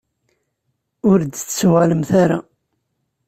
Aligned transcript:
Ur 1.09 1.19
d-tettuɣalemt 1.23 2.11
ara. 2.23 2.39